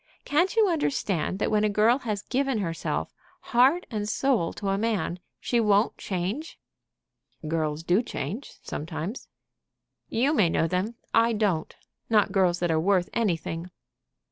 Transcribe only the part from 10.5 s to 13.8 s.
them; I don't, not girls that are worth anything."